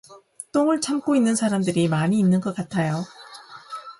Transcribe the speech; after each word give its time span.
똥을 0.51 0.81
참고 0.81 1.15
있는 1.15 1.35
사람들이 1.35 1.87
많이 1.87 2.17
있는 2.19 2.41
것 2.41 2.55
같아요. 2.55 3.05